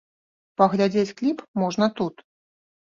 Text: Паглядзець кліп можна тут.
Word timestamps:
Паглядзець 0.61 1.15
кліп 1.21 1.47
можна 1.67 1.85
тут. 2.01 2.15